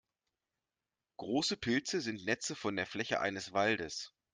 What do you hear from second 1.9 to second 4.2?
sind Netze von der Fläche eines Waldes.